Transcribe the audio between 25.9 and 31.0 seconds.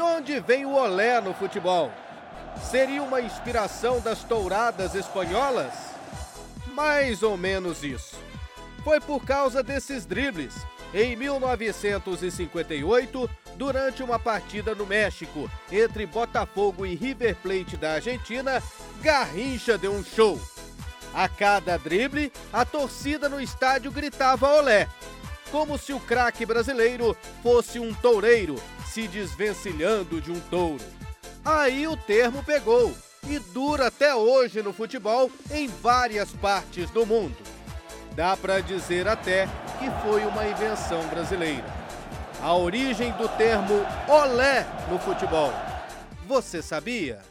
o craque brasileiro fosse um toureiro se desvencilhando de um touro.